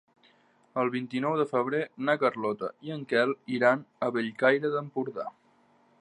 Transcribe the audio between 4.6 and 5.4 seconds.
d'Empordà.